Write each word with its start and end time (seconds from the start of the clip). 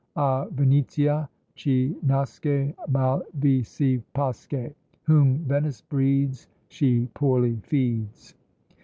A 0.15 0.47
Venetia 0.49 1.29
chi 1.55 1.89
vi 1.89 1.95
nasce 2.01 2.73
mal 2.89 3.23
vi 3.35 3.61
si 3.61 4.01
pasce, 4.15 4.73
"Whom 5.03 5.45
Venice 5.45 5.81
breeds, 5.81 6.47
she 6.69 7.07
poorly 7.13 7.57
feeds." 7.57 8.33